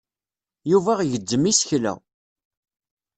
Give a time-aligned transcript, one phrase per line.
[0.71, 1.93] Yuba igezzem isekla.